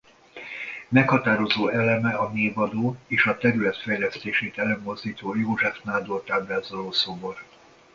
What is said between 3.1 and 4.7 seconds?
a terület fejlesztését